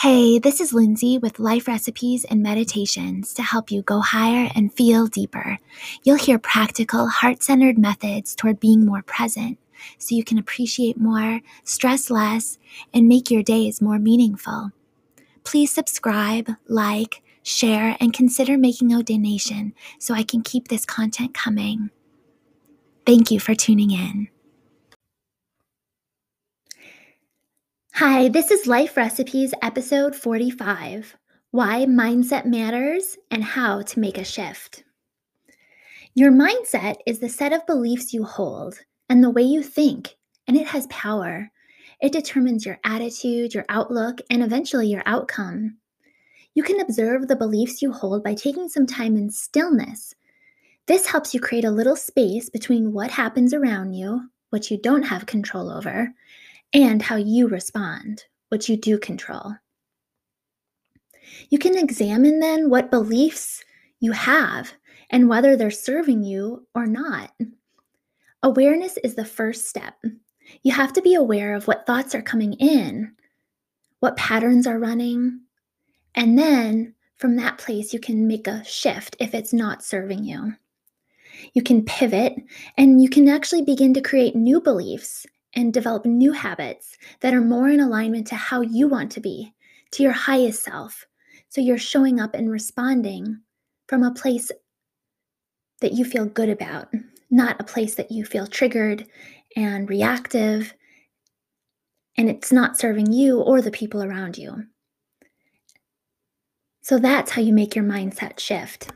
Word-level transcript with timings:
Hey, 0.00 0.38
this 0.38 0.62
is 0.62 0.72
Lindsay 0.72 1.18
with 1.18 1.38
Life 1.38 1.68
Recipes 1.68 2.24
and 2.24 2.42
Meditations 2.42 3.34
to 3.34 3.42
help 3.42 3.70
you 3.70 3.82
go 3.82 4.00
higher 4.00 4.50
and 4.54 4.72
feel 4.72 5.06
deeper. 5.06 5.58
You'll 6.02 6.16
hear 6.16 6.38
practical, 6.38 7.06
heart 7.08 7.42
centered 7.42 7.76
methods 7.76 8.34
toward 8.34 8.60
being 8.60 8.86
more 8.86 9.02
present 9.02 9.58
so 9.98 10.14
you 10.14 10.24
can 10.24 10.38
appreciate 10.38 10.96
more, 10.96 11.42
stress 11.64 12.08
less, 12.08 12.56
and 12.94 13.08
make 13.08 13.30
your 13.30 13.42
days 13.42 13.82
more 13.82 13.98
meaningful. 13.98 14.70
Please 15.44 15.70
subscribe, 15.70 16.48
like, 16.66 17.22
share, 17.42 17.98
and 18.00 18.14
consider 18.14 18.56
making 18.56 18.94
a 18.94 19.02
donation 19.02 19.74
so 19.98 20.14
I 20.14 20.22
can 20.22 20.40
keep 20.40 20.68
this 20.68 20.86
content 20.86 21.34
coming. 21.34 21.90
Thank 23.04 23.30
you 23.30 23.38
for 23.38 23.54
tuning 23.54 23.90
in. 23.90 24.28
Hi, 27.94 28.28
this 28.28 28.50
is 28.50 28.66
Life 28.66 28.96
Recipes, 28.96 29.52
episode 29.60 30.16
45 30.16 31.16
Why 31.50 31.84
Mindset 31.84 32.46
Matters 32.46 33.18
and 33.30 33.44
How 33.44 33.82
to 33.82 34.00
Make 34.00 34.16
a 34.16 34.24
Shift. 34.24 34.84
Your 36.14 36.32
mindset 36.32 36.96
is 37.04 37.18
the 37.18 37.28
set 37.28 37.52
of 37.52 37.66
beliefs 37.66 38.14
you 38.14 38.24
hold 38.24 38.78
and 39.10 39.22
the 39.22 39.28
way 39.28 39.42
you 39.42 39.62
think, 39.62 40.16
and 40.46 40.56
it 40.56 40.68
has 40.68 40.86
power. 40.86 41.50
It 42.00 42.12
determines 42.12 42.64
your 42.64 42.78
attitude, 42.84 43.52
your 43.52 43.66
outlook, 43.68 44.20
and 44.30 44.42
eventually 44.42 44.88
your 44.88 45.02
outcome. 45.04 45.76
You 46.54 46.62
can 46.62 46.80
observe 46.80 47.28
the 47.28 47.36
beliefs 47.36 47.82
you 47.82 47.92
hold 47.92 48.24
by 48.24 48.34
taking 48.34 48.70
some 48.70 48.86
time 48.86 49.16
in 49.16 49.30
stillness. 49.30 50.14
This 50.86 51.06
helps 51.06 51.34
you 51.34 51.40
create 51.40 51.64
a 51.64 51.70
little 51.70 51.96
space 51.96 52.48
between 52.48 52.94
what 52.94 53.10
happens 53.10 53.52
around 53.52 53.92
you, 53.92 54.30
what 54.48 54.70
you 54.70 54.78
don't 54.78 55.02
have 55.02 55.26
control 55.26 55.70
over, 55.70 56.14
and 56.72 57.02
how 57.02 57.16
you 57.16 57.48
respond, 57.48 58.24
which 58.48 58.68
you 58.68 58.76
do 58.76 58.98
control. 58.98 59.54
You 61.48 61.58
can 61.58 61.76
examine 61.76 62.40
then 62.40 62.70
what 62.70 62.90
beliefs 62.90 63.64
you 64.00 64.12
have 64.12 64.72
and 65.10 65.28
whether 65.28 65.56
they're 65.56 65.70
serving 65.70 66.22
you 66.22 66.66
or 66.74 66.86
not. 66.86 67.32
Awareness 68.42 68.96
is 69.04 69.14
the 69.14 69.24
first 69.24 69.66
step. 69.66 69.94
You 70.62 70.72
have 70.72 70.92
to 70.94 71.02
be 71.02 71.14
aware 71.14 71.54
of 71.54 71.66
what 71.66 71.86
thoughts 71.86 72.14
are 72.14 72.22
coming 72.22 72.54
in, 72.54 73.12
what 74.00 74.16
patterns 74.16 74.66
are 74.66 74.78
running, 74.78 75.40
and 76.14 76.38
then 76.38 76.94
from 77.16 77.36
that 77.36 77.58
place, 77.58 77.92
you 77.92 78.00
can 78.00 78.26
make 78.26 78.46
a 78.46 78.64
shift 78.64 79.14
if 79.20 79.34
it's 79.34 79.52
not 79.52 79.84
serving 79.84 80.24
you. 80.24 80.54
You 81.52 81.62
can 81.62 81.84
pivot 81.84 82.34
and 82.78 83.02
you 83.02 83.10
can 83.10 83.28
actually 83.28 83.62
begin 83.62 83.92
to 83.94 84.00
create 84.00 84.34
new 84.34 84.60
beliefs 84.60 85.26
and 85.54 85.72
develop 85.72 86.04
new 86.06 86.32
habits 86.32 86.96
that 87.20 87.34
are 87.34 87.40
more 87.40 87.68
in 87.68 87.80
alignment 87.80 88.26
to 88.28 88.36
how 88.36 88.60
you 88.60 88.88
want 88.88 89.10
to 89.12 89.20
be, 89.20 89.52
to 89.92 90.02
your 90.02 90.12
highest 90.12 90.62
self. 90.62 91.06
So 91.48 91.60
you're 91.60 91.78
showing 91.78 92.20
up 92.20 92.34
and 92.34 92.50
responding 92.50 93.40
from 93.88 94.02
a 94.02 94.14
place 94.14 94.50
that 95.80 95.92
you 95.92 96.04
feel 96.04 96.26
good 96.26 96.48
about, 96.48 96.92
not 97.30 97.60
a 97.60 97.64
place 97.64 97.96
that 97.96 98.10
you 98.10 98.24
feel 98.24 98.46
triggered 98.46 99.06
and 99.56 99.88
reactive, 99.88 100.74
and 102.16 102.28
it's 102.28 102.52
not 102.52 102.78
serving 102.78 103.12
you 103.12 103.40
or 103.40 103.62
the 103.62 103.70
people 103.70 104.02
around 104.02 104.38
you. 104.38 104.66
So 106.82 106.98
that's 106.98 107.32
how 107.32 107.42
you 107.42 107.52
make 107.52 107.74
your 107.74 107.84
mindset 107.84 108.38
shift. 108.38 108.90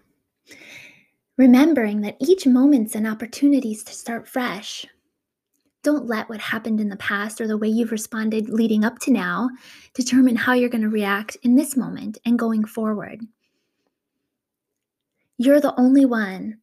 Remembering 1.37 2.03
that 2.03 2.17
each 2.21 2.47
moment's 2.47 2.95
an 2.95 3.07
opportunity 3.07 3.75
to 3.75 3.93
start 3.93 4.29
fresh, 4.29 4.87
don't 5.85 6.07
let 6.07 6.29
what 6.29 6.41
happened 6.41 6.81
in 6.81 6.89
the 6.89 6.97
past 6.97 7.41
or 7.41 7.47
the 7.47 7.59
way 7.59 7.69
you've 7.69 7.93
responded 7.93 8.49
leading 8.49 8.85
up 8.85 8.99
to 9.01 9.13
now 9.13 9.51
determine 9.93 10.35
how 10.35 10.55
you're 10.55 10.71
going 10.71 10.83
to 10.83 10.89
react 10.89 11.37
in 11.43 11.55
this 11.55 11.77
moment 11.77 12.19
and 12.25 12.39
going 12.39 12.65
forward. 12.65 13.21
You're 15.37 15.61
the 15.61 15.79
only 15.79 16.07
one 16.07 16.59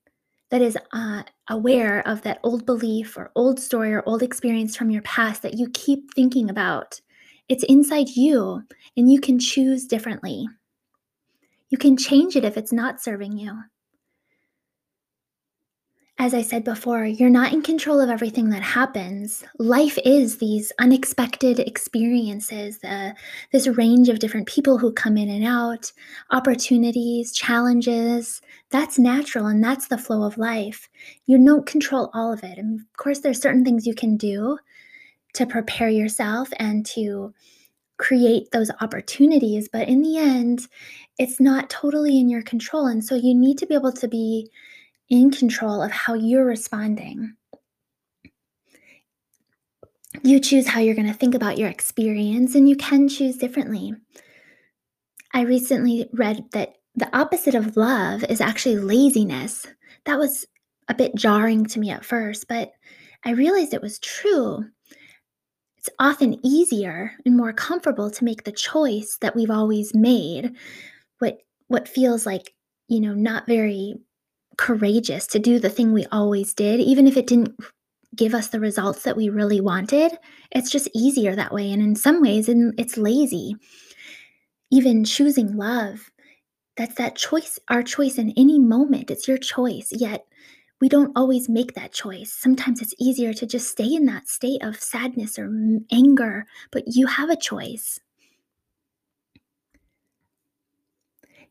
that 0.49 0.61
is 0.61 0.77
uh, 0.91 1.23
aware 1.47 2.05
of 2.07 2.23
that 2.23 2.39
old 2.43 2.65
belief 2.65 3.15
or 3.15 3.31
old 3.35 3.59
story 3.59 3.93
or 3.93 4.03
old 4.05 4.23
experience 4.23 4.75
from 4.75 4.89
your 4.89 5.03
past 5.03 5.43
that 5.43 5.53
you 5.53 5.69
keep 5.73 6.13
thinking 6.13 6.49
about. 6.49 6.99
It's 7.47 7.63
inside 7.65 8.09
you, 8.09 8.63
and 8.97 9.11
you 9.11 9.19
can 9.19 9.39
choose 9.39 9.85
differently. 9.85 10.47
You 11.69 11.77
can 11.77 11.95
change 11.95 12.35
it 12.35 12.43
if 12.43 12.57
it's 12.57 12.73
not 12.73 13.01
serving 13.01 13.37
you 13.37 13.57
as 16.21 16.35
I 16.35 16.43
said 16.43 16.63
before, 16.63 17.03
you're 17.03 17.31
not 17.31 17.51
in 17.51 17.63
control 17.63 17.99
of 17.99 18.11
everything 18.11 18.51
that 18.51 18.61
happens. 18.61 19.43
Life 19.57 19.97
is 20.05 20.37
these 20.37 20.71
unexpected 20.77 21.57
experiences, 21.57 22.77
this 23.51 23.67
range 23.67 24.07
of 24.07 24.19
different 24.19 24.47
people 24.47 24.77
who 24.77 24.93
come 24.93 25.17
in 25.17 25.29
and 25.29 25.43
out, 25.43 25.91
opportunities, 26.29 27.33
challenges. 27.33 28.39
That's 28.69 28.99
natural 28.99 29.47
and 29.47 29.63
that's 29.63 29.87
the 29.87 29.97
flow 29.97 30.21
of 30.21 30.37
life. 30.37 30.87
You 31.25 31.43
don't 31.43 31.65
control 31.65 32.11
all 32.13 32.31
of 32.31 32.43
it. 32.43 32.59
And 32.59 32.81
of 32.81 32.97
course, 32.97 33.21
there's 33.21 33.41
certain 33.41 33.65
things 33.65 33.87
you 33.87 33.95
can 33.95 34.15
do 34.15 34.59
to 35.33 35.47
prepare 35.47 35.89
yourself 35.89 36.49
and 36.57 36.85
to 36.85 37.33
create 37.97 38.51
those 38.51 38.69
opportunities. 38.79 39.69
But 39.73 39.87
in 39.87 40.03
the 40.03 40.19
end, 40.19 40.67
it's 41.17 41.39
not 41.39 41.71
totally 41.71 42.19
in 42.19 42.29
your 42.29 42.43
control. 42.43 42.85
And 42.85 43.03
so 43.03 43.15
you 43.15 43.33
need 43.33 43.57
to 43.57 43.65
be 43.65 43.73
able 43.73 43.93
to 43.93 44.07
be 44.07 44.51
in 45.11 45.29
control 45.29 45.83
of 45.83 45.91
how 45.91 46.13
you're 46.13 46.45
responding. 46.45 47.35
You 50.23 50.39
choose 50.39 50.67
how 50.67 50.79
you're 50.79 50.95
going 50.95 51.07
to 51.07 51.13
think 51.13 51.35
about 51.35 51.57
your 51.57 51.69
experience, 51.69 52.55
and 52.55 52.67
you 52.67 52.77
can 52.77 53.09
choose 53.09 53.37
differently. 53.37 53.93
I 55.33 55.41
recently 55.41 56.09
read 56.13 56.45
that 56.53 56.75
the 56.95 57.15
opposite 57.15 57.55
of 57.55 57.77
love 57.77 58.23
is 58.23 58.41
actually 58.41 58.77
laziness. 58.77 59.67
That 60.05 60.17
was 60.17 60.45
a 60.87 60.93
bit 60.93 61.15
jarring 61.15 61.65
to 61.67 61.79
me 61.79 61.89
at 61.89 62.05
first, 62.05 62.47
but 62.47 62.71
I 63.25 63.31
realized 63.31 63.73
it 63.73 63.81
was 63.81 63.99
true. 63.99 64.65
It's 65.77 65.89
often 65.99 66.45
easier 66.45 67.11
and 67.25 67.35
more 67.35 67.53
comfortable 67.53 68.11
to 68.11 68.23
make 68.23 68.43
the 68.43 68.51
choice 68.51 69.17
that 69.21 69.35
we've 69.35 69.51
always 69.51 69.93
made, 69.93 70.55
what 71.19 71.39
what 71.67 71.87
feels 71.87 72.25
like, 72.25 72.53
you 72.87 72.99
know, 72.99 73.13
not 73.13 73.47
very 73.47 73.95
courageous 74.61 75.25
to 75.25 75.39
do 75.39 75.57
the 75.57 75.71
thing 75.71 75.91
we 75.91 76.05
always 76.11 76.53
did, 76.53 76.79
even 76.79 77.07
if 77.07 77.17
it 77.17 77.25
didn't 77.25 77.55
give 78.15 78.35
us 78.35 78.49
the 78.49 78.59
results 78.59 79.01
that 79.01 79.17
we 79.17 79.27
really 79.27 79.59
wanted. 79.59 80.11
It's 80.51 80.69
just 80.69 80.87
easier 80.93 81.35
that 81.35 81.51
way. 81.51 81.71
And 81.71 81.81
in 81.81 81.95
some 81.95 82.21
ways, 82.21 82.47
it's 82.47 82.95
lazy. 82.95 83.55
Even 84.69 85.03
choosing 85.03 85.57
love, 85.57 86.11
that's 86.77 86.93
that 86.95 87.15
choice, 87.15 87.57
our 87.69 87.81
choice 87.81 88.19
in 88.19 88.33
any 88.37 88.59
moment. 88.59 89.09
It's 89.09 89.27
your 89.27 89.39
choice. 89.39 89.89
Yet 89.91 90.27
we 90.79 90.87
don't 90.89 91.11
always 91.15 91.49
make 91.49 91.73
that 91.73 91.91
choice. 91.91 92.31
Sometimes 92.31 92.81
it's 92.81 92.93
easier 92.99 93.33
to 93.33 93.47
just 93.47 93.67
stay 93.67 93.95
in 93.95 94.05
that 94.05 94.27
state 94.27 94.63
of 94.63 94.79
sadness 94.79 95.39
or 95.39 95.49
anger, 95.91 96.45
but 96.71 96.83
you 96.85 97.07
have 97.07 97.31
a 97.31 97.35
choice. 97.35 97.99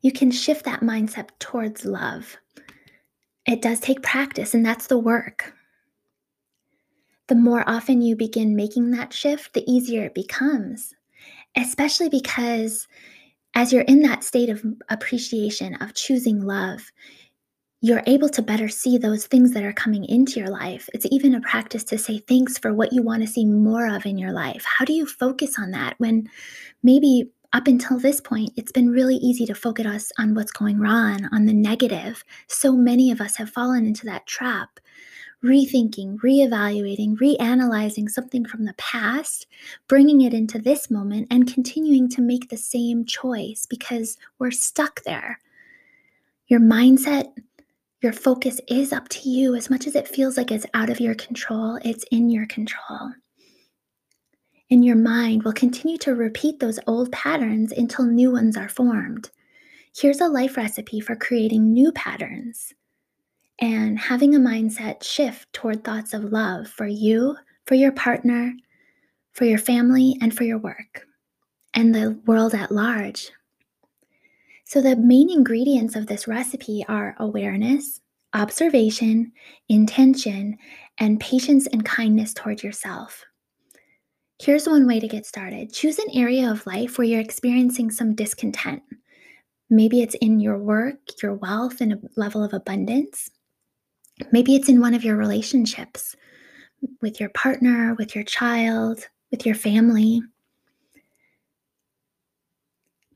You 0.01 0.13
can 0.13 0.31
shift 0.31 0.63
that 0.63 0.79
mindset 0.79 1.29
towards 1.39 1.83
love. 1.83 2.37
It 3.45 3.61
does 3.61 3.79
take 3.79 4.03
practice, 4.03 4.53
and 4.53 4.65
that's 4.65 4.87
the 4.87 4.99
work. 4.99 5.53
The 7.27 7.35
more 7.35 7.63
often 7.67 8.01
you 8.01 8.15
begin 8.15 8.55
making 8.55 8.91
that 8.91 9.13
shift, 9.13 9.53
the 9.53 9.63
easier 9.71 10.05
it 10.05 10.13
becomes, 10.13 10.93
especially 11.55 12.09
because 12.09 12.87
as 13.55 13.71
you're 13.71 13.83
in 13.83 14.01
that 14.01 14.23
state 14.23 14.49
of 14.49 14.63
appreciation, 14.89 15.75
of 15.75 15.93
choosing 15.93 16.41
love, 16.45 16.91
you're 17.81 18.03
able 18.05 18.29
to 18.29 18.43
better 18.43 18.69
see 18.69 18.97
those 18.97 19.25
things 19.25 19.51
that 19.51 19.63
are 19.63 19.73
coming 19.73 20.05
into 20.05 20.39
your 20.39 20.49
life. 20.49 20.87
It's 20.93 21.07
even 21.09 21.33
a 21.33 21.41
practice 21.41 21.83
to 21.85 21.97
say 21.97 22.19
thanks 22.19 22.57
for 22.57 22.73
what 22.73 22.93
you 22.93 23.01
want 23.01 23.23
to 23.23 23.27
see 23.27 23.45
more 23.45 23.87
of 23.87 24.05
in 24.05 24.19
your 24.19 24.31
life. 24.31 24.63
How 24.65 24.85
do 24.85 24.93
you 24.93 25.07
focus 25.07 25.55
on 25.57 25.71
that 25.71 25.95
when 25.97 26.29
maybe 26.83 27.31
up 27.53 27.67
until 27.67 27.99
this 27.99 28.21
point, 28.21 28.51
it's 28.55 28.71
been 28.71 28.89
really 28.89 29.17
easy 29.17 29.45
to 29.45 29.53
focus 29.53 29.85
us 29.85 30.11
on 30.17 30.33
what's 30.33 30.51
going 30.51 30.79
wrong, 30.79 31.27
on 31.33 31.45
the 31.45 31.53
negative. 31.53 32.23
So 32.47 32.73
many 32.73 33.11
of 33.11 33.19
us 33.19 33.35
have 33.35 33.49
fallen 33.49 33.85
into 33.85 34.05
that 34.05 34.25
trap, 34.25 34.79
rethinking, 35.43 36.17
reevaluating, 36.23 37.17
reanalyzing 37.17 38.09
something 38.09 38.45
from 38.45 38.63
the 38.63 38.73
past, 38.77 39.47
bringing 39.89 40.21
it 40.21 40.33
into 40.33 40.59
this 40.59 40.89
moment, 40.89 41.27
and 41.29 41.51
continuing 41.51 42.07
to 42.09 42.21
make 42.21 42.49
the 42.49 42.57
same 42.57 43.03
choice 43.03 43.65
because 43.69 44.17
we're 44.39 44.51
stuck 44.51 45.03
there. 45.03 45.39
Your 46.47 46.61
mindset, 46.61 47.33
your 48.01 48.13
focus 48.13 48.61
is 48.69 48.93
up 48.93 49.09
to 49.09 49.29
you 49.29 49.55
as 49.55 49.69
much 49.69 49.87
as 49.87 49.95
it 49.95 50.07
feels 50.07 50.37
like 50.37 50.51
it's 50.51 50.65
out 50.73 50.89
of 50.89 51.01
your 51.01 51.15
control, 51.15 51.79
it's 51.83 52.05
in 52.11 52.29
your 52.29 52.45
control 52.45 53.11
and 54.71 54.85
your 54.85 54.95
mind 54.95 55.43
will 55.43 55.53
continue 55.53 55.97
to 55.99 56.15
repeat 56.15 56.59
those 56.59 56.79
old 56.87 57.11
patterns 57.11 57.71
until 57.73 58.05
new 58.05 58.31
ones 58.31 58.57
are 58.57 58.69
formed. 58.69 59.29
Here's 59.95 60.21
a 60.21 60.27
life 60.27 60.57
recipe 60.57 61.01
for 61.01 61.15
creating 61.15 61.73
new 61.73 61.91
patterns 61.91 62.73
and 63.59 63.99
having 63.99 64.33
a 64.35 64.39
mindset 64.39 65.03
shift 65.03 65.51
toward 65.53 65.83
thoughts 65.83 66.13
of 66.13 66.25
love 66.25 66.67
for 66.67 66.87
you, 66.87 67.37
for 67.67 67.75
your 67.75 67.91
partner, 67.91 68.53
for 69.33 69.45
your 69.45 69.59
family, 69.59 70.17
and 70.21 70.35
for 70.35 70.43
your 70.45 70.57
work. 70.59 71.05
and 71.73 71.95
the 71.95 72.19
world 72.25 72.53
at 72.53 72.71
large. 72.71 73.31
So, 74.65 74.81
the 74.81 74.95
main 74.95 75.29
ingredients 75.29 75.95
of 75.95 76.07
this 76.07 76.27
recipe 76.27 76.85
are 76.87 77.15
awareness, 77.19 78.01
observation, 78.33 79.31
intention, 79.69 80.57
and 80.97 81.19
patience 81.19 81.67
and 81.67 81.85
kindness 81.85 82.33
toward 82.33 82.63
yourself. 82.63 83.25
Here's 84.41 84.67
one 84.67 84.87
way 84.87 84.99
to 84.99 85.07
get 85.07 85.27
started 85.27 85.71
choose 85.71 85.99
an 85.99 86.07
area 86.15 86.49
of 86.49 86.65
life 86.65 86.97
where 86.97 87.05
you're 87.05 87.19
experiencing 87.19 87.91
some 87.91 88.15
discontent. 88.15 88.81
Maybe 89.69 90.01
it's 90.01 90.15
in 90.15 90.39
your 90.39 90.57
work, 90.57 90.97
your 91.21 91.35
wealth, 91.35 91.79
and 91.79 91.93
a 91.93 91.99
level 92.15 92.43
of 92.43 92.51
abundance. 92.51 93.29
Maybe 94.31 94.55
it's 94.55 94.67
in 94.67 94.81
one 94.81 94.95
of 94.95 95.03
your 95.03 95.15
relationships 95.15 96.15
with 97.03 97.19
your 97.19 97.29
partner, 97.29 97.93
with 97.99 98.15
your 98.15 98.23
child, 98.23 99.05
with 99.29 99.45
your 99.45 99.53
family. 99.53 100.23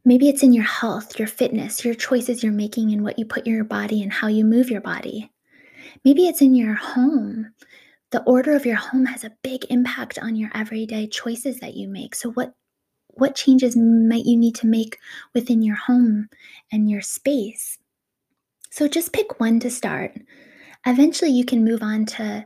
Maybe 0.05 0.29
it's 0.29 0.43
in 0.43 0.53
your 0.53 0.63
health, 0.63 1.17
your 1.17 1.27
fitness, 1.27 1.83
your 1.83 1.95
choices 1.95 2.43
you're 2.43 2.53
making 2.53 2.91
and 2.91 3.03
what 3.03 3.17
you 3.17 3.25
put 3.25 3.47
in 3.47 3.53
your 3.55 3.63
body 3.63 4.03
and 4.03 4.13
how 4.13 4.27
you 4.27 4.45
move 4.45 4.69
your 4.69 4.81
body. 4.81 5.31
Maybe 6.03 6.27
it's 6.27 6.43
in 6.43 6.53
your 6.53 6.75
home. 6.75 7.51
The 8.15 8.23
order 8.23 8.55
of 8.55 8.65
your 8.65 8.77
home 8.77 9.07
has 9.07 9.25
a 9.25 9.35
big 9.43 9.65
impact 9.69 10.17
on 10.19 10.37
your 10.37 10.49
everyday 10.55 11.05
choices 11.05 11.59
that 11.59 11.73
you 11.73 11.89
make. 11.89 12.15
So 12.15 12.31
what 12.31 12.53
what 13.09 13.35
changes 13.35 13.75
might 13.75 14.23
you 14.23 14.37
need 14.37 14.55
to 14.55 14.67
make 14.67 14.99
within 15.33 15.61
your 15.61 15.75
home 15.75 16.29
and 16.71 16.89
your 16.89 17.01
space? 17.01 17.77
So 18.71 18.87
just 18.87 19.11
pick 19.11 19.41
one 19.41 19.59
to 19.59 19.69
start. 19.69 20.17
Eventually 20.85 21.31
you 21.31 21.43
can 21.43 21.65
move 21.65 21.83
on 21.83 22.05
to 22.05 22.45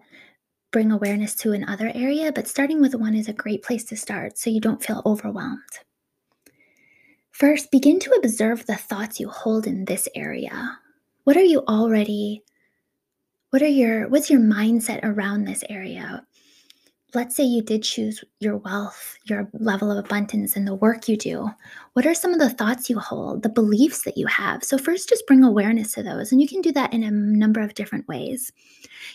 bring 0.72 0.92
awareness 0.92 1.36
to 1.36 1.52
another 1.52 1.92
area, 1.94 2.32
but 2.32 2.48
starting 2.48 2.82
with 2.82 2.96
one 2.96 3.14
is 3.14 3.28
a 3.28 3.34
great 3.34 3.62
place 3.62 3.84
to 3.84 3.96
start 3.96 4.40
so 4.40 4.50
you 4.50 4.60
don't 4.60 4.84
feel 4.84 5.04
overwhelmed. 5.06 5.62
First, 7.30 7.70
begin 7.70 8.00
to 8.00 8.20
observe 8.24 8.66
the 8.66 8.76
thoughts 8.76 9.20
you 9.20 9.30
hold 9.30 9.68
in 9.68 9.86
this 9.86 10.10
area. 10.16 10.80
What 11.26 11.38
are 11.38 11.44
you 11.44 11.60
already 11.68 12.42
what 13.50 13.62
are 13.62 13.68
your 13.68 14.08
what's 14.08 14.30
your 14.30 14.40
mindset 14.40 15.00
around 15.04 15.46
this 15.46 15.64
area? 15.70 16.26
Let's 17.16 17.36
say 17.36 17.44
you 17.44 17.64
did 17.64 17.82
choose 17.82 18.24
your 18.40 18.58
wealth, 18.58 19.18
your 19.24 19.50
level 19.54 19.92
of 19.92 19.98
abundance 19.98 20.56
and 20.56 20.68
the 20.68 20.76
work 20.76 21.10
you 21.10 21.18
do. 21.18 21.50
What 21.94 22.06
are 22.06 22.14
some 22.14 22.34
of 22.34 22.40
the 22.40 22.52
thoughts 22.52 22.88
you 22.88 23.00
hold, 23.00 23.42
the 23.42 23.50
beliefs 23.50 24.04
that 24.04 24.16
you 24.16 24.28
have? 24.28 24.64
So 24.64 24.78
first 24.78 25.10
just 25.10 25.26
bring 25.26 25.44
awareness 25.44 25.94
to 25.94 26.04
those 26.04 26.32
and 26.32 26.40
you 26.40 26.48
can 26.48 26.62
do 26.62 26.72
that 26.74 26.94
in 26.94 27.02
a 27.02 27.10
number 27.10 27.62
of 27.62 27.74
different 27.74 28.08
ways. 28.08 28.52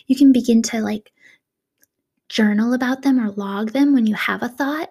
You 0.07 0.15
can 0.17 0.33
begin 0.33 0.61
to 0.63 0.81
like 0.81 1.13
journal 2.27 2.73
about 2.73 3.03
them 3.03 3.17
or 3.19 3.31
log 3.31 3.71
them 3.71 3.93
when 3.93 4.07
you 4.07 4.15
have 4.15 4.43
a 4.43 4.49
thought 4.49 4.89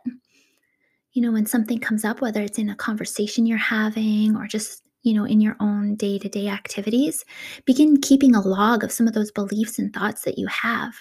you 1.14 1.22
know, 1.22 1.32
when 1.32 1.46
something 1.46 1.78
comes 1.78 2.04
up, 2.04 2.20
whether 2.20 2.42
it's 2.42 2.58
in 2.58 2.68
a 2.68 2.74
conversation 2.74 3.46
you're 3.46 3.56
having 3.56 4.36
or 4.36 4.46
just, 4.46 4.83
you 5.04 5.14
know, 5.14 5.24
in 5.24 5.40
your 5.40 5.56
own 5.60 5.94
day 5.94 6.18
to 6.18 6.28
day 6.28 6.48
activities, 6.48 7.24
begin 7.64 8.00
keeping 8.00 8.34
a 8.34 8.40
log 8.40 8.82
of 8.82 8.90
some 8.90 9.06
of 9.06 9.14
those 9.14 9.30
beliefs 9.30 9.78
and 9.78 9.92
thoughts 9.92 10.22
that 10.22 10.38
you 10.38 10.48
have. 10.48 10.94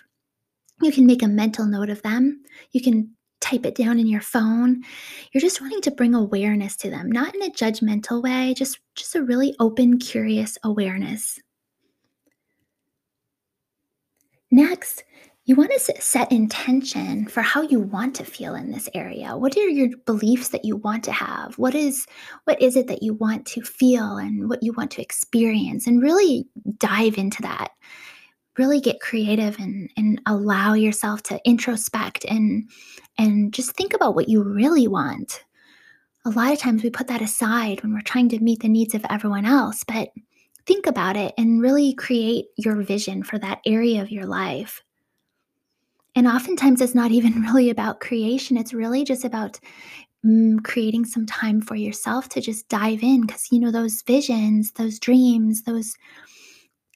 You 0.81 0.91
can 0.91 1.07
make 1.07 1.23
a 1.23 1.27
mental 1.27 1.65
note 1.65 1.89
of 1.89 2.01
them. 2.03 2.43
You 2.71 2.81
can 2.81 3.15
type 3.39 3.65
it 3.65 3.75
down 3.75 3.99
in 3.99 4.07
your 4.07 4.21
phone. 4.21 4.83
You're 5.31 5.41
just 5.41 5.61
wanting 5.61 5.81
to 5.81 5.91
bring 5.91 6.13
awareness 6.13 6.75
to 6.77 6.89
them, 6.89 7.11
not 7.11 7.33
in 7.33 7.41
a 7.43 7.49
judgmental 7.49 8.21
way, 8.21 8.53
just 8.55 8.79
just 8.95 9.15
a 9.15 9.23
really 9.23 9.55
open, 9.59 9.97
curious 9.97 10.57
awareness. 10.63 11.39
Next, 14.51 15.03
you 15.45 15.55
want 15.55 15.71
to 15.71 16.01
set 16.01 16.31
intention 16.31 17.27
for 17.27 17.41
how 17.41 17.61
you 17.63 17.81
want 17.81 18.15
to 18.15 18.23
feel 18.23 18.55
in 18.55 18.71
this 18.71 18.87
area. 18.93 19.35
What 19.35 19.57
are 19.57 19.67
your 19.67 19.89
beliefs 20.05 20.49
that 20.49 20.63
you 20.63 20.77
want 20.77 21.03
to 21.03 21.11
have? 21.11 21.57
What 21.57 21.75
is 21.75 22.05
what 22.45 22.61
is 22.61 22.77
it 22.77 22.87
that 22.87 23.03
you 23.03 23.13
want 23.13 23.45
to 23.47 23.61
feel 23.61 24.17
and 24.17 24.47
what 24.47 24.63
you 24.63 24.71
want 24.71 24.91
to 24.91 25.01
experience? 25.01 25.85
And 25.85 26.01
really 26.01 26.45
dive 26.77 27.17
into 27.17 27.41
that. 27.41 27.71
Really 28.57 28.79
get 28.79 29.01
creative 29.01 29.59
and 29.59 29.89
and 29.97 30.21
allow 30.27 30.75
yourself 30.75 31.23
to 31.23 31.41
introspect 31.43 32.23
and 32.25 32.69
and 33.17 33.53
just 33.53 33.75
think 33.75 33.93
about 33.93 34.15
what 34.15 34.29
you 34.29 34.43
really 34.43 34.87
want. 34.87 35.43
A 36.25 36.29
lot 36.29 36.53
of 36.53 36.59
times 36.59 36.83
we 36.83 36.89
put 36.89 37.07
that 37.07 37.21
aside 37.21 37.83
when 37.83 37.93
we're 37.93 37.99
trying 37.99 38.29
to 38.29 38.39
meet 38.39 38.61
the 38.61 38.69
needs 38.69 38.95
of 38.95 39.05
everyone 39.09 39.45
else 39.45 39.83
but 39.83 40.07
think 40.65 40.87
about 40.87 41.17
it 41.17 41.33
and 41.37 41.61
really 41.61 41.93
create 41.95 42.45
your 42.55 42.81
vision 42.81 43.23
for 43.23 43.37
that 43.39 43.59
area 43.65 44.01
of 44.01 44.09
your 44.09 44.25
life 44.25 44.81
and 46.15 46.27
oftentimes 46.27 46.81
it's 46.81 46.95
not 46.95 47.11
even 47.11 47.41
really 47.41 47.69
about 47.69 47.99
creation, 47.99 48.57
it's 48.57 48.73
really 48.73 49.03
just 49.03 49.23
about 49.23 49.59
mm, 50.25 50.63
creating 50.63 51.05
some 51.05 51.25
time 51.25 51.61
for 51.61 51.75
yourself 51.75 52.29
to 52.29 52.41
just 52.41 52.67
dive 52.69 53.03
in 53.03 53.21
because, 53.21 53.47
you 53.51 53.59
know, 53.59 53.71
those 53.71 54.01
visions, 54.03 54.71
those 54.73 54.99
dreams, 54.99 55.63
those 55.63 55.95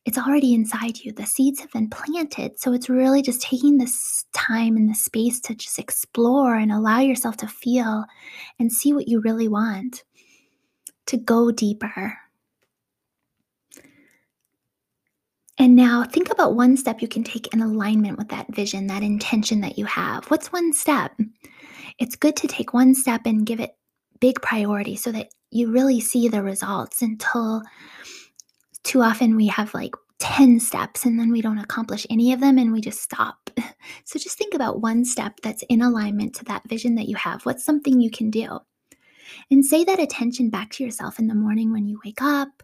it's 0.08 0.18
already 0.18 0.54
inside 0.54 1.00
you. 1.00 1.12
The 1.12 1.26
seeds 1.26 1.60
have 1.60 1.72
been 1.72 1.90
planted. 1.90 2.58
So 2.62 2.72
it's 2.72 2.88
really 2.88 3.22
just 3.22 3.42
taking 3.42 3.78
this 3.78 4.24
time 4.34 4.78
and 4.78 4.90
the 4.90 4.94
space 4.94 5.42
to 5.42 5.54
just 5.54 5.78
explore 5.78 6.56
and 6.56 6.72
allow 6.72 7.00
yourself 7.00 7.36
to 7.38 7.48
feel 7.48 8.06
and 8.58 8.72
see 8.72 8.94
what 8.94 9.10
you 9.10 9.20
really 9.20 9.50
want, 9.50 10.06
to 11.08 11.18
go 11.18 11.52
deeper. 11.52 12.18
And 15.60 15.76
now 15.76 16.04
think 16.04 16.32
about 16.32 16.56
one 16.56 16.78
step 16.78 17.02
you 17.02 17.08
can 17.08 17.24
take 17.24 17.52
in 17.54 17.62
alignment 17.62 18.18
with 18.18 18.30
that 18.30 18.54
vision, 18.54 18.88
that 18.88 19.04
intention 19.04 19.62
that 19.62 19.78
you 19.78 19.86
have. 19.86 20.26
What's 20.26 20.52
one 20.52 20.72
step? 20.72 21.20
It's 22.00 22.16
good 22.16 22.36
to 22.38 22.48
take 22.48 22.74
one 22.74 22.94
step 22.94 23.22
and 23.26 23.46
give 23.46 23.60
it 23.60 23.72
big 24.20 24.42
priority 24.42 24.96
so 24.96 25.12
that 25.12 25.30
you 25.50 25.72
really 25.72 26.00
see 26.00 26.28
the 26.28 26.44
results 26.44 27.02
until 27.02 27.64
too 28.84 29.02
often 29.02 29.36
we 29.36 29.48
have 29.48 29.74
like 29.74 29.96
10 30.20 30.60
steps 30.60 31.06
and 31.06 31.20
then 31.20 31.32
we 31.32 31.42
don't 31.42 31.60
accomplish 31.60 32.06
any 32.10 32.34
of 32.34 32.40
them 32.40 32.58
and 32.58 32.72
we 32.72 32.82
just 32.82 33.02
stop. 33.02 33.50
So 34.04 34.20
just 34.20 34.38
think 34.38 34.54
about 34.54 34.82
one 34.82 35.06
step 35.06 35.40
that's 35.44 35.64
in 35.70 35.82
alignment 35.82 36.36
to 36.36 36.46
that 36.46 36.68
vision 36.68 36.96
that 36.96 37.08
you 37.08 37.16
have. 37.16 37.46
What's 37.46 37.64
something 37.64 38.02
you 38.02 38.10
can 38.10 38.30
do? 38.30 38.60
And 39.50 39.66
say 39.66 39.84
that 39.86 40.00
attention 40.00 40.50
back 40.50 40.72
to 40.72 40.84
yourself 40.84 41.20
in 41.20 41.28
the 41.28 41.36
morning 41.36 41.72
when 41.72 41.88
you 41.88 42.00
wake 42.04 42.22
up, 42.22 42.64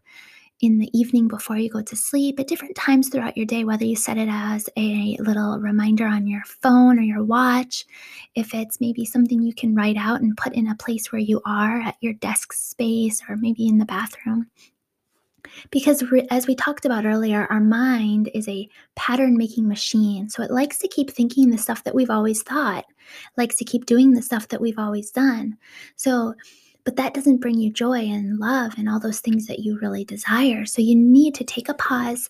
in 0.61 0.77
the 0.77 0.89
evening 0.97 1.27
before 1.27 1.57
you 1.57 1.69
go 1.69 1.81
to 1.81 1.95
sleep, 1.95 2.39
at 2.39 2.47
different 2.47 2.75
times 2.75 3.09
throughout 3.09 3.35
your 3.35 3.45
day, 3.45 3.63
whether 3.63 3.83
you 3.83 3.95
set 3.95 4.17
it 4.17 4.29
as 4.31 4.69
a 4.77 5.17
little 5.19 5.59
reminder 5.59 6.05
on 6.05 6.25
your 6.25 6.43
phone 6.45 6.97
or 6.97 7.01
your 7.01 7.23
watch, 7.23 7.85
if 8.35 8.53
it's 8.53 8.79
maybe 8.79 9.05
something 9.05 9.41
you 9.41 9.53
can 9.53 9.75
write 9.75 9.97
out 9.97 10.21
and 10.21 10.37
put 10.37 10.53
in 10.53 10.67
a 10.67 10.75
place 10.75 11.11
where 11.11 11.19
you 11.19 11.41
are 11.45 11.81
at 11.81 11.97
your 11.99 12.13
desk 12.13 12.53
space 12.53 13.21
or 13.27 13.35
maybe 13.35 13.67
in 13.67 13.77
the 13.77 13.85
bathroom. 13.85 14.49
Because, 15.71 16.01
re- 16.03 16.27
as 16.31 16.47
we 16.47 16.55
talked 16.55 16.85
about 16.85 17.05
earlier, 17.05 17.45
our 17.49 17.59
mind 17.59 18.29
is 18.33 18.47
a 18.47 18.69
pattern 18.95 19.37
making 19.37 19.67
machine. 19.67 20.29
So 20.29 20.41
it 20.41 20.51
likes 20.51 20.77
to 20.79 20.87
keep 20.87 21.11
thinking 21.11 21.49
the 21.49 21.57
stuff 21.57 21.83
that 21.83 21.93
we've 21.93 22.09
always 22.09 22.41
thought, 22.41 22.85
likes 23.35 23.57
to 23.57 23.65
keep 23.65 23.85
doing 23.85 24.13
the 24.13 24.21
stuff 24.21 24.47
that 24.47 24.61
we've 24.61 24.79
always 24.79 25.11
done. 25.11 25.57
So 25.97 26.33
but 26.83 26.97
that 26.97 27.13
doesn't 27.13 27.39
bring 27.39 27.59
you 27.59 27.71
joy 27.71 27.99
and 27.99 28.39
love 28.39 28.73
and 28.77 28.89
all 28.89 28.99
those 28.99 29.19
things 29.19 29.47
that 29.47 29.59
you 29.59 29.79
really 29.79 30.03
desire. 30.03 30.65
So 30.65 30.81
you 30.81 30.95
need 30.95 31.33
to 31.35 31.43
take 31.43 31.69
a 31.69 31.73
pause 31.73 32.29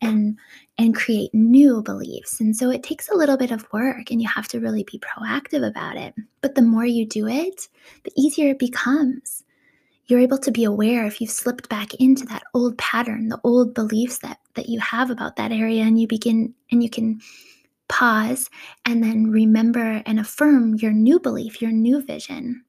and 0.00 0.38
and 0.76 0.94
create 0.94 1.32
new 1.32 1.82
beliefs. 1.82 2.40
And 2.40 2.56
so 2.56 2.70
it 2.70 2.82
takes 2.82 3.08
a 3.08 3.14
little 3.14 3.36
bit 3.36 3.50
of 3.50 3.66
work 3.72 4.10
and 4.10 4.20
you 4.20 4.28
have 4.28 4.48
to 4.48 4.60
really 4.60 4.84
be 4.84 4.98
proactive 4.98 5.66
about 5.66 5.96
it. 5.96 6.14
But 6.40 6.54
the 6.54 6.62
more 6.62 6.84
you 6.84 7.06
do 7.06 7.28
it 7.28 7.68
the 8.04 8.12
easier 8.16 8.50
it 8.50 8.58
becomes. 8.58 9.42
You're 10.06 10.20
able 10.20 10.38
to 10.38 10.50
be 10.50 10.64
aware 10.64 11.06
if 11.06 11.20
you've 11.20 11.30
slipped 11.30 11.70
back 11.70 11.94
into 11.94 12.26
that 12.26 12.42
old 12.52 12.76
pattern 12.76 13.28
the 13.28 13.40
old 13.42 13.74
beliefs 13.74 14.18
that 14.18 14.38
that 14.54 14.68
you 14.68 14.80
have 14.80 15.10
about 15.10 15.36
that 15.36 15.52
area 15.52 15.82
and 15.82 15.98
you 15.98 16.06
begin 16.06 16.54
and 16.70 16.82
you 16.82 16.90
can 16.90 17.20
pause 17.88 18.50
and 18.84 19.02
then 19.02 19.30
remember 19.30 20.02
and 20.06 20.18
affirm 20.18 20.74
your 20.76 20.92
new 20.92 21.18
belief 21.20 21.60
your 21.60 21.70
new 21.72 22.02
vision 22.02 22.64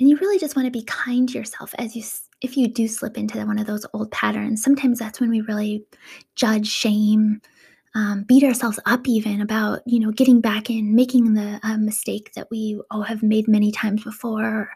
and 0.00 0.08
you 0.08 0.16
really 0.18 0.38
just 0.38 0.56
want 0.56 0.66
to 0.66 0.72
be 0.72 0.84
kind 0.84 1.28
to 1.28 1.38
yourself 1.38 1.74
as 1.78 1.94
you 1.94 2.02
if 2.40 2.56
you 2.56 2.68
do 2.68 2.88
slip 2.88 3.16
into 3.16 3.44
one 3.46 3.58
of 3.58 3.66
those 3.66 3.86
old 3.94 4.10
patterns. 4.10 4.62
Sometimes 4.62 4.98
that's 4.98 5.20
when 5.20 5.30
we 5.30 5.40
really 5.42 5.84
judge, 6.34 6.66
shame, 6.66 7.40
um, 7.94 8.24
beat 8.24 8.44
ourselves 8.44 8.80
up 8.86 9.06
even 9.06 9.40
about 9.40 9.80
you 9.86 10.00
know 10.00 10.10
getting 10.10 10.40
back 10.40 10.68
in, 10.68 10.94
making 10.94 11.34
the 11.34 11.60
uh, 11.62 11.76
mistake 11.78 12.32
that 12.34 12.48
we 12.50 12.80
all 12.90 13.02
have 13.02 13.22
made 13.22 13.46
many 13.46 13.70
times 13.70 14.02
before, 14.02 14.70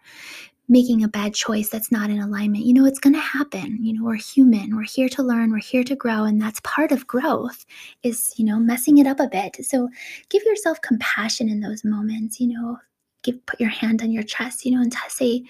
making 0.68 1.02
a 1.02 1.08
bad 1.08 1.34
choice 1.34 1.68
that's 1.68 1.90
not 1.90 2.10
in 2.10 2.20
alignment. 2.20 2.64
You 2.64 2.74
know, 2.74 2.86
it's 2.86 3.00
going 3.00 3.14
to 3.14 3.20
happen. 3.20 3.84
You 3.84 3.94
know, 3.94 4.04
we're 4.04 4.14
human. 4.14 4.76
We're 4.76 4.82
here 4.82 5.08
to 5.10 5.22
learn. 5.22 5.50
We're 5.50 5.58
here 5.58 5.84
to 5.84 5.96
grow, 5.96 6.24
and 6.24 6.40
that's 6.40 6.60
part 6.60 6.92
of 6.92 7.08
growth. 7.08 7.66
Is 8.04 8.34
you 8.36 8.44
know 8.44 8.58
messing 8.60 8.98
it 8.98 9.06
up 9.06 9.18
a 9.18 9.28
bit. 9.28 9.56
So 9.64 9.88
give 10.30 10.44
yourself 10.44 10.80
compassion 10.80 11.48
in 11.48 11.60
those 11.60 11.84
moments. 11.84 12.38
You 12.38 12.48
know, 12.48 12.78
give 13.22 13.44
put 13.46 13.60
your 13.60 13.70
hand 13.70 14.02
on 14.02 14.10
your 14.10 14.22
chest, 14.22 14.64
you 14.64 14.72
know, 14.72 14.80
and 14.80 14.94
say 15.08 15.42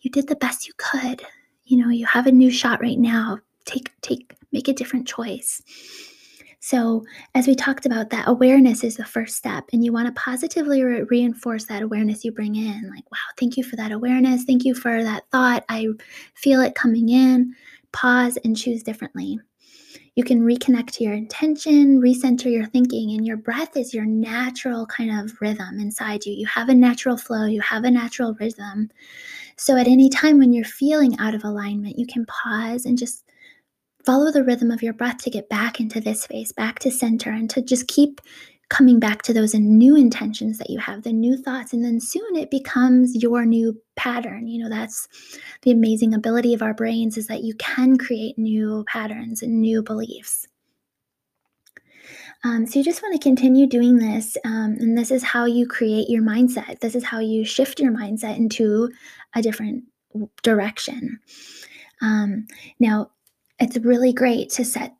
you 0.00 0.10
did 0.10 0.28
the 0.28 0.36
best 0.36 0.66
you 0.66 0.74
could. 0.76 1.22
You 1.64 1.78
know, 1.78 1.90
you 1.90 2.06
have 2.06 2.26
a 2.26 2.32
new 2.32 2.50
shot 2.50 2.80
right 2.80 2.98
now. 2.98 3.38
Take 3.64 3.90
take 4.00 4.34
make 4.52 4.68
a 4.68 4.72
different 4.72 5.08
choice. 5.08 5.62
So, 6.60 7.04
as 7.34 7.46
we 7.46 7.54
talked 7.54 7.86
about, 7.86 8.10
that 8.10 8.26
awareness 8.26 8.82
is 8.82 8.96
the 8.96 9.04
first 9.04 9.36
step, 9.36 9.64
and 9.72 9.84
you 9.84 9.92
want 9.92 10.06
to 10.06 10.20
positively 10.20 10.82
re- 10.82 11.02
reinforce 11.02 11.66
that 11.66 11.82
awareness 11.82 12.24
you 12.24 12.32
bring 12.32 12.56
in. 12.56 12.90
Like, 12.90 13.08
wow, 13.12 13.18
thank 13.38 13.56
you 13.56 13.62
for 13.62 13.76
that 13.76 13.92
awareness. 13.92 14.44
Thank 14.44 14.64
you 14.64 14.74
for 14.74 15.04
that 15.04 15.24
thought. 15.30 15.64
I 15.68 15.86
feel 16.34 16.60
it 16.60 16.74
coming 16.74 17.08
in. 17.08 17.54
Pause 17.92 18.38
and 18.44 18.56
choose 18.56 18.82
differently. 18.82 19.38
You 20.16 20.24
can 20.24 20.40
reconnect 20.40 20.92
to 20.92 21.04
your 21.04 21.12
intention, 21.12 22.00
recenter 22.00 22.50
your 22.50 22.64
thinking, 22.64 23.10
and 23.10 23.26
your 23.26 23.36
breath 23.36 23.76
is 23.76 23.92
your 23.92 24.06
natural 24.06 24.86
kind 24.86 25.10
of 25.10 25.38
rhythm 25.42 25.78
inside 25.78 26.24
you. 26.24 26.32
You 26.32 26.46
have 26.46 26.70
a 26.70 26.74
natural 26.74 27.18
flow, 27.18 27.44
you 27.44 27.60
have 27.60 27.84
a 27.84 27.90
natural 27.90 28.34
rhythm. 28.40 28.90
So, 29.58 29.76
at 29.76 29.86
any 29.86 30.08
time 30.08 30.38
when 30.38 30.54
you're 30.54 30.64
feeling 30.64 31.18
out 31.18 31.34
of 31.34 31.44
alignment, 31.44 31.98
you 31.98 32.06
can 32.06 32.24
pause 32.24 32.86
and 32.86 32.96
just 32.96 33.24
follow 34.06 34.32
the 34.32 34.42
rhythm 34.42 34.70
of 34.70 34.82
your 34.82 34.94
breath 34.94 35.18
to 35.18 35.30
get 35.30 35.50
back 35.50 35.80
into 35.80 36.00
this 36.00 36.22
space, 36.22 36.50
back 36.50 36.78
to 36.78 36.90
center, 36.90 37.30
and 37.30 37.50
to 37.50 37.60
just 37.60 37.86
keep 37.86 38.22
coming 38.68 38.98
back 38.98 39.22
to 39.22 39.32
those 39.32 39.54
new 39.54 39.96
intentions 39.96 40.58
that 40.58 40.70
you 40.70 40.78
have, 40.78 41.02
the 41.02 41.12
new 41.12 41.36
thoughts, 41.36 41.72
and 41.72 41.84
then 41.84 42.00
soon 42.00 42.34
it 42.34 42.50
becomes 42.50 43.14
your 43.22 43.44
new 43.44 43.80
pattern. 43.94 44.48
You 44.48 44.64
know, 44.64 44.68
that's 44.68 45.08
the 45.62 45.70
amazing 45.70 46.14
ability 46.14 46.52
of 46.52 46.62
our 46.62 46.74
brains 46.74 47.16
is 47.16 47.28
that 47.28 47.44
you 47.44 47.54
can 47.54 47.96
create 47.96 48.38
new 48.38 48.84
patterns 48.88 49.42
and 49.42 49.60
new 49.60 49.82
beliefs. 49.82 50.46
Um, 52.44 52.66
so 52.66 52.78
you 52.78 52.84
just 52.84 53.02
want 53.02 53.14
to 53.14 53.28
continue 53.28 53.66
doing 53.66 53.98
this, 53.98 54.36
um, 54.44 54.76
and 54.78 54.96
this 54.96 55.10
is 55.10 55.22
how 55.22 55.46
you 55.46 55.66
create 55.66 56.08
your 56.08 56.22
mindset. 56.22 56.80
This 56.80 56.94
is 56.94 57.04
how 57.04 57.18
you 57.18 57.44
shift 57.44 57.80
your 57.80 57.92
mindset 57.92 58.36
into 58.36 58.90
a 59.34 59.42
different 59.42 59.84
direction. 60.42 61.18
Um, 62.02 62.46
now, 62.78 63.10
it's 63.58 63.78
really 63.78 64.12
great 64.12 64.50
to 64.50 64.64
set 64.64 64.95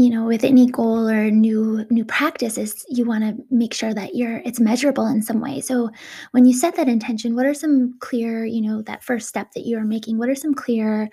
you 0.00 0.08
know 0.08 0.24
with 0.24 0.44
any 0.44 0.66
goal 0.66 1.06
or 1.06 1.30
new 1.30 1.84
new 1.90 2.06
practices 2.06 2.86
you 2.88 3.04
want 3.04 3.22
to 3.22 3.36
make 3.50 3.74
sure 3.74 3.92
that 3.92 4.14
you're 4.14 4.38
it's 4.46 4.58
measurable 4.58 5.06
in 5.06 5.20
some 5.20 5.40
way. 5.40 5.60
So 5.60 5.90
when 6.30 6.46
you 6.46 6.54
set 6.54 6.74
that 6.76 6.88
intention 6.88 7.36
what 7.36 7.44
are 7.44 7.52
some 7.52 7.98
clear 8.00 8.46
you 8.46 8.62
know 8.62 8.80
that 8.82 9.04
first 9.04 9.28
step 9.28 9.52
that 9.52 9.66
you're 9.66 9.84
making? 9.84 10.16
What 10.16 10.30
are 10.30 10.34
some 10.34 10.54
clear 10.54 11.10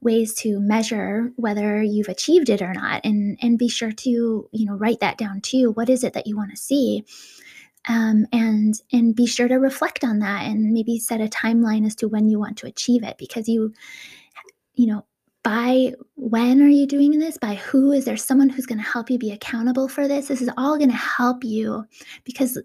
ways 0.00 0.32
to 0.36 0.58
measure 0.60 1.30
whether 1.36 1.82
you've 1.82 2.08
achieved 2.08 2.48
it 2.48 2.62
or 2.62 2.72
not? 2.72 3.02
And 3.04 3.38
and 3.42 3.58
be 3.58 3.68
sure 3.68 3.92
to 3.92 4.10
you 4.10 4.66
know 4.66 4.76
write 4.76 5.00
that 5.00 5.18
down 5.18 5.42
too. 5.42 5.72
What 5.72 5.90
is 5.90 6.02
it 6.02 6.14
that 6.14 6.26
you 6.26 6.36
want 6.36 6.52
to 6.52 6.56
see? 6.56 7.04
Um, 7.86 8.26
and 8.32 8.74
and 8.92 9.14
be 9.14 9.26
sure 9.26 9.48
to 9.48 9.56
reflect 9.56 10.04
on 10.04 10.20
that 10.20 10.46
and 10.46 10.72
maybe 10.72 10.98
set 10.98 11.20
a 11.20 11.26
timeline 11.26 11.84
as 11.84 11.96
to 11.96 12.08
when 12.08 12.28
you 12.28 12.38
want 12.38 12.56
to 12.58 12.66
achieve 12.66 13.02
it 13.02 13.18
because 13.18 13.46
you 13.46 13.74
you 14.74 14.86
know 14.86 15.04
by 15.42 15.92
when 16.14 16.62
are 16.62 16.68
you 16.68 16.86
doing 16.86 17.18
this? 17.18 17.36
By 17.38 17.54
who? 17.54 17.92
Is 17.92 18.04
there 18.04 18.16
someone 18.16 18.48
who's 18.48 18.66
going 18.66 18.78
to 18.78 18.88
help 18.88 19.10
you 19.10 19.18
be 19.18 19.32
accountable 19.32 19.88
for 19.88 20.06
this? 20.06 20.28
This 20.28 20.40
is 20.40 20.50
all 20.56 20.78
going 20.78 20.90
to 20.90 20.96
help 20.96 21.44
you 21.44 21.84
because 22.24 22.58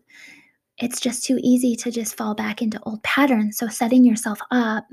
it's 0.78 1.00
just 1.00 1.24
too 1.24 1.40
easy 1.42 1.76
to 1.76 1.92
just 1.92 2.16
fall 2.16 2.36
back 2.36 2.62
into 2.62 2.80
old 2.84 3.02
patterns. 3.04 3.58
So 3.58 3.68
setting 3.68 4.06
yourself 4.06 4.40
up 4.52 4.86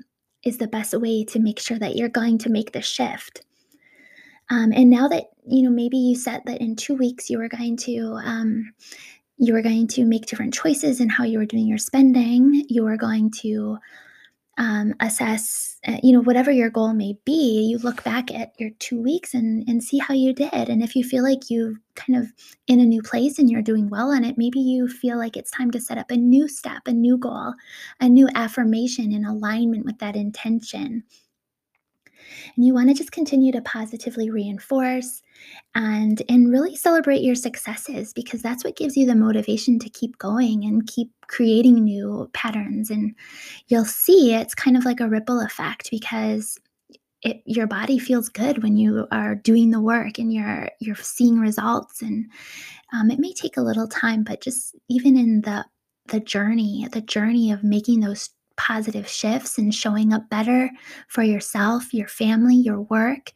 is 0.45 0.59
the 0.59 0.67
best 0.67 0.95
way 0.95 1.25
to 1.25 1.39
make 1.39 1.59
sure 1.59 1.79
that 1.79 1.97
you're 1.97 2.09
going 2.09 2.39
to 2.39 2.51
make 2.51 2.73
the 2.73 2.83
shift. 2.83 3.43
Um, 4.51 4.73
and 4.73 4.91
now 4.91 5.09
that 5.09 5.25
you 5.47 5.63
know 5.63 5.71
maybe 5.71 5.97
you 5.97 6.17
said 6.17 6.43
that 6.47 6.61
in 6.61 6.77
two 6.77 6.95
weeks 6.95 7.31
you 7.31 7.39
were 7.39 7.49
going 7.49 7.77
to 7.79 8.19
um, 8.25 8.73
you 9.37 9.53
were 9.53 9.63
going 9.63 9.89
to 9.89 10.05
make 10.05 10.27
different 10.27 10.55
choices 10.55 11.01
in 11.01 11.09
how 11.09 11.25
you 11.25 11.39
were 11.39 11.47
doing 11.47 11.67
your 11.67 11.79
spending 11.79 12.65
you 12.69 12.85
were 12.85 12.97
going 12.97 13.31
to 13.31 13.79
um, 14.57 14.95
assess, 15.01 15.79
uh, 15.87 15.99
you 16.03 16.13
know, 16.13 16.23
whatever 16.23 16.51
your 16.51 16.71
goal 16.71 16.93
may 16.93 17.17
be, 17.25 17.67
you 17.69 17.79
look 17.79 18.05
back 18.05 18.33
at 18.33 18.53
your 18.59 18.71
two 18.79 19.01
weeks 19.03 19.35
and, 19.35 19.69
and 19.69 19.83
see 19.83 19.99
how 19.99 20.15
you 20.15 20.33
did. 20.33 20.53
And 20.53 20.83
if 20.83 20.95
you 20.95 21.05
feel 21.05 21.23
like 21.25 21.51
you're 21.51 21.75
kind 21.97 22.19
of 22.19 22.33
in 22.67 22.81
a 22.81 22.87
new 22.87 23.03
place 23.03 23.39
and 23.39 23.51
you're 23.51 23.63
doing 23.63 23.89
well 23.91 24.11
on 24.11 24.25
it, 24.25 24.39
maybe 24.39 24.61
you 24.61 24.89
feel 24.89 25.19
like 25.19 25.37
it's 25.37 25.51
time 25.51 25.71
to 25.73 25.81
set 25.81 25.99
up 25.99 26.11
a 26.11 26.17
new 26.17 26.49
step, 26.49 26.83
a 26.87 26.93
new 26.93 27.19
goal, 27.19 27.55
a 28.01 28.09
new 28.09 28.29
affirmation 28.35 29.13
in 29.13 29.25
alignment 29.25 29.85
with 29.85 29.99
that 29.99 30.17
intention. 30.17 31.03
And 32.57 32.65
you 32.65 32.75
want 32.75 32.89
to 32.89 32.95
just 32.95 33.13
continue 33.13 33.53
to 33.53 33.61
positively 33.63 34.31
reinforce 34.31 35.23
and 35.75 36.23
and 36.29 36.51
really 36.51 36.77
celebrate 36.77 37.23
your 37.23 37.35
successes 37.35 38.13
because 38.13 38.43
that's 38.43 38.65
what 38.65 38.77
gives 38.77 38.97
you 38.97 39.07
the 39.07 39.15
motivation 39.15 39.79
to 39.81 39.89
keep 39.89 40.19
going 40.19 40.65
and 40.65 40.87
keep 40.87 41.11
creating 41.27 41.85
new 41.85 42.31
patterns. 42.33 42.91
And 42.91 43.15
you'll 43.69 43.85
see 43.85 44.35
it's 44.35 44.55
kind 44.55 44.77
of 44.77 44.85
like 44.85 45.01
a 45.01 45.09
ripple 45.09 45.41
effect 45.41 45.91
because 45.91 46.59
it, 47.23 47.43
your 47.47 47.67
body 47.67 47.99
feels 47.99 48.29
good 48.29 48.63
when 48.63 48.77
you 48.77 49.07
are 49.11 49.35
doing 49.35 49.71
the 49.71 49.81
work 49.81 50.19
and 50.19 50.33
you're 50.33 50.69
you're 50.81 50.97
seeing 50.97 51.39
results. 51.39 52.03
And 52.03 52.31
um, 52.93 53.11
it 53.11 53.19
may 53.19 53.33
take 53.33 53.57
a 53.57 53.63
little 53.63 53.89
time 53.89 54.25
but 54.25 54.41
just 54.41 54.77
even 54.89 55.17
in 55.17 55.41
the 55.43 55.65
the 56.07 56.21
journey 56.21 56.87
the 56.93 57.01
journey 57.01 57.51
of 57.51 57.65
making 57.65 58.01
those 58.01 58.29
positive 58.57 59.09
shifts 59.09 59.59
and 59.59 59.75
showing 59.75 60.13
up 60.13 60.29
better 60.31 60.71
for 61.09 61.23
yourself, 61.23 61.93
your 61.93 62.09
family, 62.09 62.55
your 62.55 62.83
work, 62.83 63.33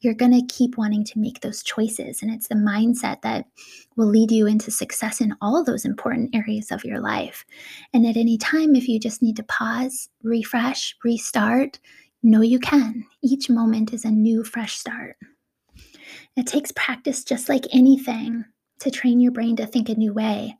you're 0.00 0.14
going 0.14 0.32
to 0.32 0.54
keep 0.54 0.76
wanting 0.78 1.04
to 1.04 1.18
make 1.18 1.40
those 1.40 1.62
choices. 1.62 2.22
And 2.22 2.30
it's 2.30 2.48
the 2.48 2.54
mindset 2.54 3.22
that 3.22 3.46
will 3.96 4.06
lead 4.06 4.30
you 4.30 4.46
into 4.46 4.70
success 4.70 5.20
in 5.20 5.34
all 5.40 5.64
those 5.64 5.84
important 5.84 6.34
areas 6.34 6.70
of 6.70 6.84
your 6.84 7.00
life. 7.00 7.44
And 7.92 8.06
at 8.06 8.16
any 8.16 8.38
time, 8.38 8.74
if 8.74 8.88
you 8.88 8.98
just 8.98 9.22
need 9.22 9.36
to 9.36 9.44
pause, 9.44 10.08
refresh, 10.22 10.96
restart, 11.04 11.78
know 12.22 12.42
you 12.42 12.58
can. 12.58 13.04
Each 13.22 13.50
moment 13.50 13.92
is 13.92 14.04
a 14.04 14.10
new, 14.10 14.44
fresh 14.44 14.78
start. 14.78 15.16
It 16.36 16.46
takes 16.46 16.72
practice 16.72 17.24
just 17.24 17.48
like 17.48 17.66
anything 17.72 18.44
to 18.80 18.90
train 18.90 19.20
your 19.20 19.32
brain 19.32 19.56
to 19.56 19.66
think 19.66 19.88
a 19.88 19.94
new 19.94 20.12
way. 20.12 20.56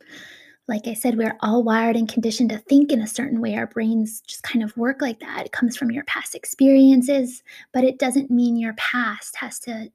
Like 0.68 0.86
I 0.86 0.94
said, 0.94 1.18
we're 1.18 1.36
all 1.40 1.64
wired 1.64 1.96
and 1.96 2.08
conditioned 2.08 2.50
to 2.50 2.58
think 2.58 2.92
in 2.92 3.00
a 3.00 3.06
certain 3.06 3.40
way. 3.40 3.56
Our 3.56 3.66
brains 3.66 4.20
just 4.20 4.42
kind 4.42 4.62
of 4.62 4.76
work 4.76 5.00
like 5.00 5.18
that. 5.20 5.46
It 5.46 5.52
comes 5.52 5.76
from 5.76 5.90
your 5.90 6.04
past 6.04 6.34
experiences, 6.34 7.42
but 7.72 7.82
it 7.84 7.98
doesn't 7.98 8.30
mean 8.30 8.56
your 8.56 8.74
past 8.74 9.36
has 9.36 9.58
to 9.60 9.90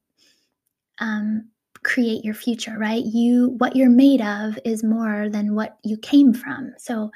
um, 1.00 1.50
create 1.86 2.25
your 2.25 2.34
future, 2.34 2.77
right? 2.77 3.05
You, 3.05 3.55
what 3.60 3.75
you're 3.75 3.89
made 3.89 4.19
of 4.19 4.57
is 4.65 4.84
more 4.84 5.29
than 5.29 5.53
what 5.53 5.77
you 5.84 5.98
came 5.98 6.34
from. 6.34 6.74
So 6.77 7.12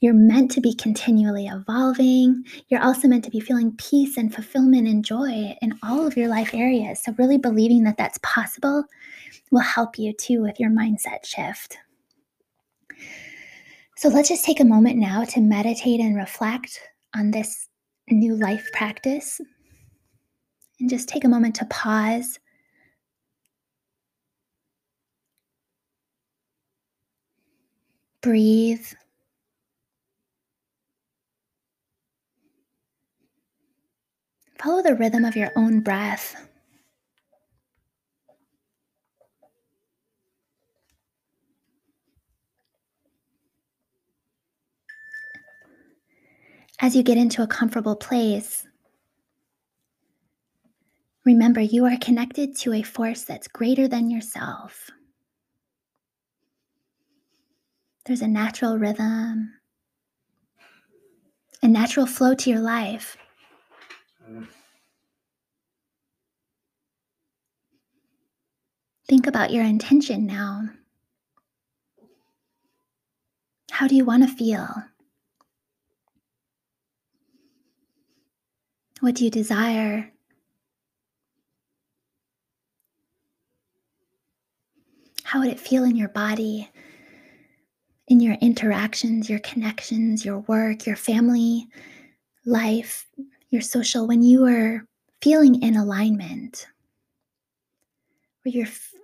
you're 0.00 0.14
meant 0.14 0.50
to 0.52 0.60
be 0.60 0.74
continually 0.74 1.46
evolving. 1.46 2.44
You're 2.68 2.82
also 2.82 3.08
meant 3.08 3.24
to 3.24 3.30
be 3.30 3.40
feeling 3.40 3.76
peace 3.76 4.16
and 4.16 4.34
fulfillment 4.34 4.88
and 4.88 5.04
joy 5.04 5.54
in 5.60 5.78
all 5.82 6.06
of 6.06 6.16
your 6.16 6.28
life 6.28 6.54
areas. 6.54 7.02
So, 7.04 7.14
really 7.18 7.38
believing 7.38 7.84
that 7.84 7.98
that's 7.98 8.18
possible 8.22 8.84
will 9.50 9.60
help 9.60 9.98
you 9.98 10.12
too 10.14 10.42
with 10.42 10.58
your 10.58 10.70
mindset 10.70 11.24
shift. 11.24 11.78
So 14.06 14.12
let's 14.12 14.28
just 14.28 14.44
take 14.44 14.60
a 14.60 14.64
moment 14.64 14.98
now 14.98 15.24
to 15.24 15.40
meditate 15.40 15.98
and 15.98 16.14
reflect 16.14 16.80
on 17.16 17.32
this 17.32 17.66
new 18.08 18.36
life 18.36 18.64
practice. 18.72 19.40
And 20.78 20.88
just 20.88 21.08
take 21.08 21.24
a 21.24 21.28
moment 21.28 21.56
to 21.56 21.64
pause. 21.64 22.38
Breathe. 28.20 28.86
Follow 34.62 34.84
the 34.84 34.94
rhythm 34.94 35.24
of 35.24 35.34
your 35.34 35.50
own 35.56 35.80
breath. 35.80 36.45
As 46.78 46.94
you 46.94 47.02
get 47.02 47.16
into 47.16 47.42
a 47.42 47.46
comfortable 47.46 47.96
place, 47.96 48.66
remember 51.24 51.60
you 51.60 51.84
are 51.86 51.96
connected 51.98 52.54
to 52.58 52.74
a 52.74 52.82
force 52.82 53.24
that's 53.24 53.48
greater 53.48 53.88
than 53.88 54.10
yourself. 54.10 54.90
There's 58.04 58.20
a 58.20 58.28
natural 58.28 58.78
rhythm, 58.78 59.54
a 61.62 61.68
natural 61.68 62.06
flow 62.06 62.34
to 62.34 62.50
your 62.50 62.60
life. 62.60 63.16
Think 69.08 69.26
about 69.26 69.52
your 69.52 69.64
intention 69.64 70.26
now. 70.26 70.68
How 73.70 73.86
do 73.86 73.94
you 73.94 74.04
want 74.04 74.28
to 74.28 74.34
feel? 74.34 74.68
What 79.00 79.14
do 79.14 79.24
you 79.24 79.30
desire? 79.30 80.10
How 85.22 85.40
would 85.40 85.48
it 85.48 85.60
feel 85.60 85.84
in 85.84 85.96
your 85.96 86.08
body, 86.08 86.70
in 88.08 88.20
your 88.20 88.34
interactions, 88.40 89.28
your 89.28 89.40
connections, 89.40 90.24
your 90.24 90.38
work, 90.40 90.86
your 90.86 90.96
family 90.96 91.66
life, 92.46 93.06
your 93.50 93.60
social, 93.60 94.06
when 94.06 94.22
you 94.22 94.46
are 94.46 94.86
feeling 95.20 95.62
in 95.62 95.76
alignment, 95.76 96.66
where 98.42 98.54
you're 98.54 98.66
f- 98.66 98.94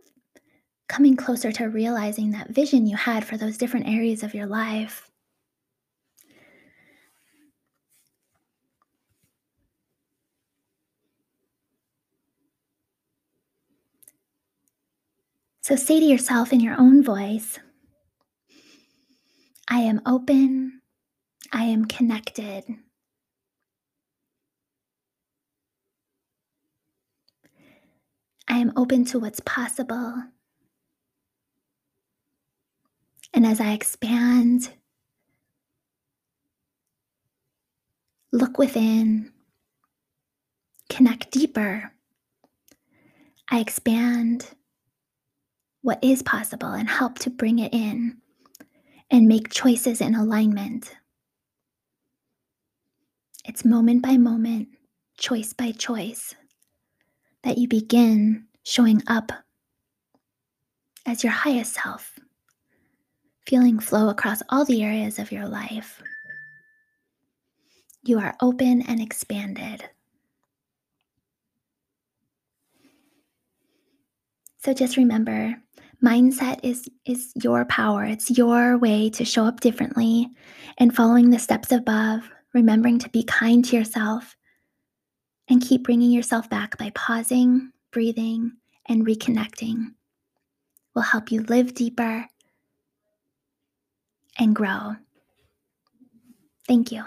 coming 0.88 1.16
closer 1.16 1.52
to 1.52 1.64
realizing 1.64 2.30
that 2.30 2.50
vision 2.50 2.86
you 2.86 2.96
had 2.96 3.24
for 3.24 3.36
those 3.36 3.58
different 3.58 3.88
areas 3.88 4.22
of 4.22 4.34
your 4.34 4.46
life. 4.46 5.11
So 15.62 15.76
say 15.76 16.00
to 16.00 16.06
yourself 16.06 16.52
in 16.52 16.58
your 16.58 16.74
own 16.76 17.04
voice, 17.04 17.60
I 19.68 19.78
am 19.78 20.00
open, 20.04 20.80
I 21.52 21.62
am 21.64 21.84
connected. 21.84 22.64
I 28.48 28.58
am 28.58 28.72
open 28.76 29.04
to 29.06 29.20
what's 29.20 29.38
possible. 29.38 30.24
And 33.32 33.46
as 33.46 33.60
I 33.60 33.70
expand, 33.70 34.68
look 38.32 38.58
within, 38.58 39.32
connect 40.90 41.30
deeper, 41.30 41.92
I 43.48 43.60
expand 43.60 44.48
what 45.82 46.02
is 46.02 46.22
possible 46.22 46.68
and 46.68 46.88
help 46.88 47.18
to 47.18 47.30
bring 47.30 47.58
it 47.58 47.74
in 47.74 48.16
and 49.10 49.28
make 49.28 49.50
choices 49.50 50.00
in 50.00 50.14
alignment. 50.14 50.94
It's 53.44 53.64
moment 53.64 54.02
by 54.02 54.16
moment, 54.16 54.68
choice 55.18 55.52
by 55.52 55.72
choice, 55.72 56.34
that 57.42 57.58
you 57.58 57.66
begin 57.66 58.46
showing 58.62 59.02
up 59.08 59.32
as 61.04 61.24
your 61.24 61.32
highest 61.32 61.74
self, 61.74 62.18
feeling 63.44 63.80
flow 63.80 64.08
across 64.08 64.42
all 64.48 64.64
the 64.64 64.82
areas 64.82 65.18
of 65.18 65.32
your 65.32 65.48
life. 65.48 66.00
You 68.04 68.20
are 68.20 68.36
open 68.40 68.82
and 68.82 69.00
expanded. 69.00 69.84
So 74.62 74.72
just 74.72 74.96
remember 74.96 75.56
mindset 76.04 76.60
is 76.62 76.88
is 77.04 77.32
your 77.42 77.64
power. 77.64 78.04
It's 78.04 78.30
your 78.30 78.78
way 78.78 79.10
to 79.10 79.24
show 79.24 79.44
up 79.44 79.58
differently. 79.60 80.28
And 80.78 80.94
following 80.94 81.30
the 81.30 81.38
steps 81.38 81.72
above 81.72 82.30
remembering 82.54 82.98
to 83.00 83.08
be 83.08 83.24
kind 83.24 83.64
to 83.64 83.76
yourself 83.76 84.36
and 85.48 85.60
keep 85.60 85.82
bringing 85.82 86.12
yourself 86.12 86.48
back 86.48 86.78
by 86.78 86.90
pausing 86.94 87.72
breathing 87.90 88.52
and 88.88 89.06
reconnecting 89.06 89.94
will 90.94 91.02
help 91.02 91.32
you 91.32 91.42
live 91.42 91.74
deeper 91.74 92.26
and 94.38 94.54
grow. 94.54 94.94
Thank 96.68 96.92
you 96.92 97.04